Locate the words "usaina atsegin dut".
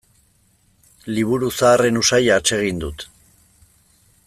2.01-3.07